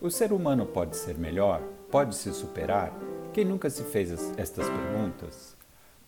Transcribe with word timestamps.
O 0.00 0.12
ser 0.12 0.32
humano 0.32 0.64
pode 0.64 0.96
ser 0.96 1.18
melhor? 1.18 1.60
Pode 1.90 2.14
se 2.14 2.32
superar? 2.32 2.92
Quem 3.34 3.44
nunca 3.44 3.68
se 3.68 3.82
fez 3.82 4.12
estas 4.38 4.64
perguntas? 4.68 5.56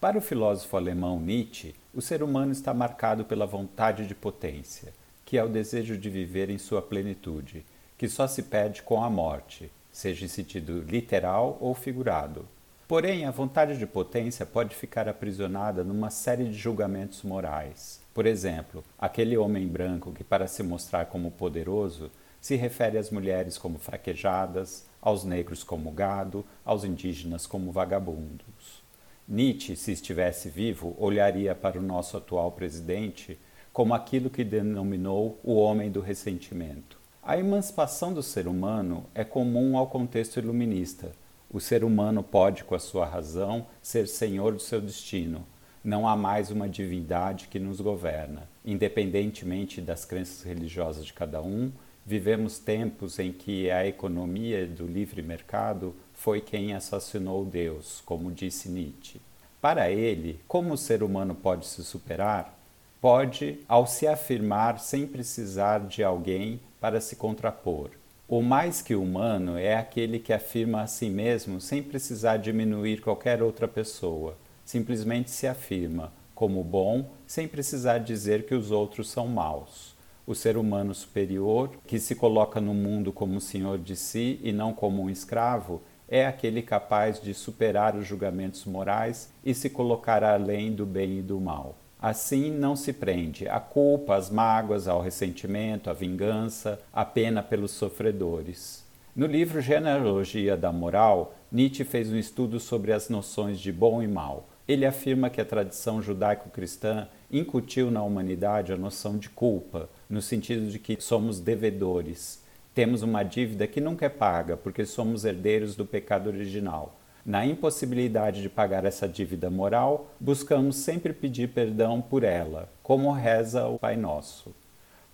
Para 0.00 0.16
o 0.16 0.20
filósofo 0.20 0.77
alemão 0.77 1.18
Nietzsche, 1.18 1.74
o 1.92 2.00
ser 2.00 2.23
humano 2.23 2.52
está 2.52 2.73
marcado 2.73 3.24
pela 3.24 3.46
vontade 3.46 4.06
de 4.06 4.14
potência, 4.14 4.92
que 5.24 5.37
é 5.37 5.42
o 5.42 5.48
desejo 5.48 5.98
de 5.98 6.09
viver 6.09 6.50
em 6.50 6.56
sua 6.56 6.80
plenitude, 6.80 7.66
que 7.98 8.09
só 8.09 8.28
se 8.28 8.45
perde 8.45 8.80
com 8.80 9.02
a 9.02 9.11
morte, 9.11 9.73
seja 9.91 10.25
em 10.25 10.28
sentido 10.28 10.84
literal 10.88 11.59
ou 11.61 11.75
figurado. 11.75 12.47
Porém, 12.86 13.25
a 13.25 13.33
vontade 13.33 13.77
de 13.77 13.86
potência 13.88 14.47
pode 14.47 14.77
ficar 14.77 15.09
aprisionada 15.09 15.83
numa 15.83 16.11
série 16.11 16.45
de 16.45 16.55
julgamentos 16.55 17.25
morais. 17.25 18.00
Por 18.14 18.25
exemplo, 18.25 18.84
aquele 18.97 19.36
homem 19.36 19.66
branco 19.66 20.12
que, 20.12 20.22
para 20.22 20.47
se 20.47 20.62
mostrar 20.62 21.06
como 21.06 21.33
poderoso, 21.33 22.09
se 22.40 22.56
refere 22.56 22.96
às 22.96 23.10
mulheres 23.10 23.58
como 23.58 23.78
fraquejadas, 23.78 24.86
aos 25.00 25.24
negros 25.24 25.62
como 25.62 25.90
gado, 25.90 26.44
aos 26.64 26.84
indígenas 26.84 27.46
como 27.46 27.72
vagabundos. 27.72 28.82
Nietzsche, 29.28 29.76
se 29.76 29.92
estivesse 29.92 30.48
vivo, 30.48 30.96
olharia 30.98 31.54
para 31.54 31.78
o 31.78 31.82
nosso 31.82 32.16
atual 32.16 32.50
presidente 32.52 33.38
como 33.72 33.94
aquilo 33.94 34.28
que 34.28 34.42
denominou 34.42 35.38
o 35.44 35.54
homem 35.54 35.90
do 35.90 36.00
ressentimento. 36.00 36.98
A 37.22 37.38
emancipação 37.38 38.12
do 38.12 38.22
ser 38.22 38.48
humano 38.48 39.06
é 39.14 39.22
comum 39.22 39.77
ao 39.77 39.86
contexto 39.86 40.38
iluminista. 40.38 41.12
O 41.48 41.60
ser 41.60 41.84
humano 41.84 42.22
pode, 42.22 42.64
com 42.64 42.75
a 42.75 42.80
sua 42.80 43.06
razão, 43.06 43.66
ser 43.80 44.08
senhor 44.08 44.52
do 44.52 44.60
seu 44.60 44.80
destino. 44.80 45.47
Não 45.84 46.08
há 46.08 46.16
mais 46.16 46.50
uma 46.50 46.69
divindade 46.69 47.48
que 47.48 47.58
nos 47.58 47.80
governa, 47.80 48.48
independentemente 48.64 49.80
das 49.80 50.04
crenças 50.04 50.42
religiosas 50.42 51.04
de 51.04 51.12
cada 51.12 51.41
um 51.41 51.70
Vivemos 52.05 52.59
tempos 52.59 53.19
em 53.19 53.31
que 53.31 53.70
a 53.70 53.87
economia 53.87 54.67
do 54.67 54.87
livre 54.87 55.23
mercado 55.23 55.95
foi 56.15 56.41
quem 56.41 56.73
assassinou 56.73 57.45
Deus, 57.45 58.03
como 58.06 58.33
disse 58.33 58.69
Nietzsche. 58.69 59.20
Para 59.61 59.91
ele, 59.91 60.41
como 60.48 60.73
o 60.73 60.78
ser 60.78 61.03
humano 61.03 61.34
pode 61.34 61.67
se 61.67 61.84
superar? 61.84 62.59
Pode 63.01 63.61
ao 63.69 63.87
se 63.87 64.06
afirmar 64.06 64.78
sem 64.81 65.06
precisar 65.06 65.81
de 65.81 66.03
alguém 66.03 66.61
para 66.81 67.01
se 67.01 67.17
contrapor. 67.17 67.91
O 68.27 68.41
mais 68.41 68.81
que 68.81 68.95
humano 68.95 69.59
é 69.59 69.77
aquele 69.77 70.19
que 70.19 70.33
afirma 70.33 70.83
a 70.83 70.87
si 70.87 71.11
mesmo 71.11 71.61
sem 71.61 71.83
precisar 71.83 72.39
diminuir 72.39 73.03
qualquer 73.03 73.43
outra 73.43 73.69
pessoa. 73.69 74.37
Simplesmente 74.65 75.31
se 75.31 75.47
afirma 75.47 76.12
como 76.34 76.65
bom 76.65 77.11
sem 77.27 77.47
precisar 77.47 77.98
dizer 77.98 78.47
que 78.47 78.55
os 78.55 78.71
outros 78.71 79.11
são 79.11 79.28
maus 79.28 80.00
o 80.31 80.34
ser 80.34 80.56
humano 80.56 80.95
superior, 80.95 81.73
que 81.89 81.98
se 81.98 82.14
coloca 82.14 82.61
no 82.61 82.73
mundo 82.73 83.12
como 83.12 83.41
senhor 83.41 83.78
de 83.78 83.97
si 83.97 84.39
e 84.45 84.53
não 84.53 84.72
como 84.72 85.03
um 85.03 85.11
escravo, 85.11 85.83
é 86.09 86.25
aquele 86.25 86.62
capaz 86.62 87.20
de 87.20 87.34
superar 87.34 87.97
os 87.97 88.06
julgamentos 88.06 88.64
morais 88.64 89.33
e 89.45 89.53
se 89.53 89.69
colocar 89.69 90.22
além 90.22 90.72
do 90.72 90.87
bem 90.87 91.19
e 91.19 91.22
do 91.22 91.41
mal. 91.41 91.75
Assim 92.00 92.48
não 92.48 92.77
se 92.77 92.92
prende 92.92 93.48
à 93.48 93.59
culpa, 93.59 94.14
às 94.14 94.31
mágoas, 94.31 94.87
ao 94.87 95.03
ressentimento, 95.03 95.91
à 95.91 95.92
vingança, 95.92 96.81
à 96.92 97.05
pena 97.05 97.42
pelos 97.42 97.72
sofredores. 97.72 98.84
No 99.17 99.27
livro 99.27 99.61
Genealogia 99.61 100.56
da 100.56 100.70
Moral, 100.70 101.34
Nietzsche 101.50 101.83
fez 101.83 102.09
um 102.09 102.17
estudo 102.17 102.61
sobre 102.61 102.92
as 102.92 103.09
noções 103.09 103.59
de 103.59 103.72
bom 103.72 104.00
e 104.00 104.06
mal. 104.06 104.47
Ele 104.69 104.87
afirma 104.87 105.31
que 105.31 105.41
a 105.41 105.44
tradição 105.44 106.00
judaico-cristã 106.00 107.09
incutiu 107.31 107.91
na 107.91 108.03
humanidade 108.03 108.72
a 108.72 108.76
noção 108.76 109.19
de 109.19 109.28
culpa, 109.28 109.88
no 110.09 110.22
sentido 110.22 110.71
de 110.71 110.78
que 110.78 111.00
somos 111.00 111.41
devedores. 111.41 112.43
Temos 112.75 113.03
uma 113.03 113.22
dívida 113.22 113.66
que 113.66 113.81
nunca 113.81 114.06
é 114.06 114.09
paga, 114.09 114.56
porque 114.56 114.84
somos 114.84 115.25
herdeiros 115.25 115.75
do 115.75 115.84
pecado 115.84 116.28
original. 116.28 116.97
Na 117.25 117.44
impossibilidade 117.44 118.41
de 118.41 118.48
pagar 118.48 118.84
essa 118.84 119.06
dívida 119.06 119.50
moral, 119.50 120.10
buscamos 120.19 120.77
sempre 120.77 121.12
pedir 121.12 121.48
perdão 121.48 122.00
por 122.00 122.25
ela, 122.25 122.69
como 122.82 123.12
reza 123.12 123.66
o 123.66 123.78
Pai 123.78 123.97
Nosso. 123.97 124.54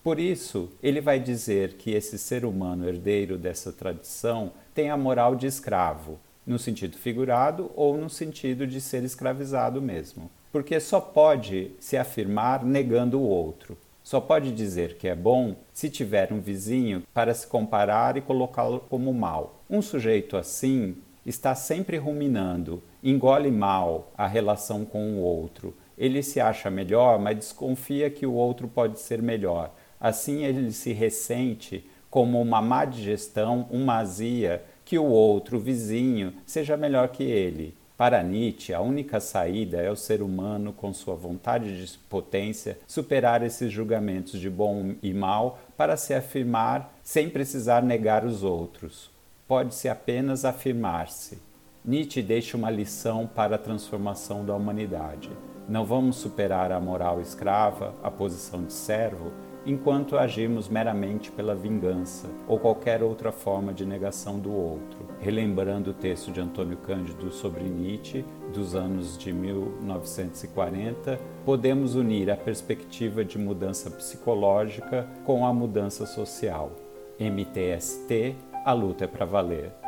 Por 0.05 0.21
isso, 0.21 0.71
ele 0.81 1.01
vai 1.01 1.19
dizer 1.19 1.73
que 1.73 1.91
esse 1.91 2.17
ser 2.17 2.45
humano 2.45 2.89
herdeiro 2.89 3.37
dessa 3.37 3.73
tradição 3.73 4.53
tem 4.73 4.89
a 4.89 4.97
moral 4.97 5.35
de 5.35 5.49
escravo, 5.49 6.21
no 6.47 6.59
sentido 6.59 6.97
figurado 6.97 7.71
ou 7.75 7.97
no 7.97 8.09
sentido 8.09 8.67
de 8.67 8.81
ser 8.81 9.03
escravizado 9.03 9.83
mesmo. 9.83 10.31
Porque 10.53 10.79
só 10.79 11.01
pode 11.01 11.73
se 11.81 11.97
afirmar 11.97 12.65
negando 12.65 13.19
o 13.19 13.29
outro. 13.29 13.77
Só 14.03 14.21
pode 14.21 14.53
dizer 14.53 14.97
que 14.97 15.09
é 15.09 15.17
bom 15.17 15.57
se 15.73 15.91
tiver 15.91 16.33
um 16.33 16.41
vizinho 16.41 17.03
para 17.13 17.35
se 17.35 17.47
comparar 17.47 18.17
e 18.17 18.21
colocá-lo 18.21 18.81
como 18.89 19.13
mal. 19.13 19.61
Um 19.69 19.83
sujeito 19.83 20.37
assim 20.37 20.97
está 21.27 21.57
sempre 21.57 21.97
ruminando, 21.97 22.81
engole 23.03 23.51
mal 23.51 24.13
a 24.17 24.29
relação 24.29 24.85
com 24.85 25.15
o 25.15 25.19
outro. 25.19 25.75
Ele 25.99 26.23
se 26.23 26.39
acha 26.39 26.71
melhor, 26.71 27.19
mas 27.19 27.37
desconfia 27.37 28.09
que 28.09 28.25
o 28.25 28.33
outro 28.33 28.69
pode 28.69 29.01
ser 29.01 29.21
melhor. 29.21 29.75
Assim 29.99 30.45
ele 30.45 30.71
se 30.71 30.93
ressente 30.93 31.85
como 32.09 32.41
uma 32.41 32.63
má 32.63 32.85
digestão, 32.85 33.67
uma 33.71 33.97
azia, 33.99 34.63
que 34.87 34.97
o 34.97 35.05
outro, 35.05 35.59
vizinho, 35.59 36.33
seja 36.47 36.77
melhor 36.77 37.09
que 37.09 37.25
ele. 37.25 37.75
Para 37.97 38.23
Nietzsche, 38.23 38.73
a 38.73 38.81
única 38.81 39.19
saída 39.19 39.79
é 39.79 39.91
o 39.91 39.97
ser 39.97 40.23
humano, 40.23 40.73
com 40.73 40.93
sua 40.93 41.17
vontade 41.17 41.85
de 41.85 41.99
potência, 41.99 42.79
superar 42.87 43.43
esses 43.43 43.73
julgamentos 43.73 44.39
de 44.39 44.49
bom 44.49 44.95
e 45.03 45.13
mal 45.13 45.59
para 45.77 45.97
se 45.97 46.15
afirmar 46.15 46.95
sem 47.03 47.29
precisar 47.29 47.83
negar 47.83 48.25
os 48.25 48.45
outros. 48.45 49.11
Pode-se 49.49 49.89
apenas 49.89 50.45
afirmar-se. 50.45 51.39
Nietzsche 51.85 52.23
deixa 52.23 52.57
uma 52.57 52.71
lição 52.71 53.27
para 53.27 53.57
a 53.57 53.59
transformação 53.59 54.45
da 54.45 54.55
humanidade. 54.55 55.31
Não 55.69 55.85
vamos 55.85 56.17
superar 56.17 56.71
a 56.71 56.79
moral 56.79 57.21
escrava, 57.21 57.93
a 58.05 58.11
posição 58.11 58.63
de 58.63 58.73
servo, 58.73 59.33
enquanto 59.67 60.17
agimos 60.17 60.69
meramente 60.69 61.31
pela 61.33 61.55
vingança 61.55 62.29
ou 62.47 62.59
qualquer 62.59 63.03
outra 63.03 63.33
forma 63.33 63.75
de 63.75 63.85
negação 63.85 64.39
do 64.39 64.53
outro. 64.53 64.99
Relembrando 65.21 65.91
o 65.91 65.95
texto 65.95 66.31
de 66.31 66.41
Antônio 66.41 66.77
Cândido 66.77 67.33
sobre 67.33 67.65
Nietzsche, 67.65 68.25
dos 68.55 68.77
anos 68.77 69.19
de 69.19 69.33
1940, 69.33 71.19
podemos 71.45 71.97
unir 71.97 72.31
a 72.31 72.37
perspectiva 72.37 73.25
de 73.25 73.39
mudança 73.39 73.91
psicológica 73.91 75.09
com 75.25 75.45
a 75.45 75.53
mudança 75.53 76.07
social. 76.07 76.71
MTST, 77.19 78.37
a 78.65 78.73
luta 78.73 79.05
é 79.05 79.09
para 79.09 79.27
valer. 79.27 79.86